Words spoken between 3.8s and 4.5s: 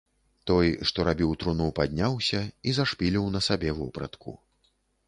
вопратку.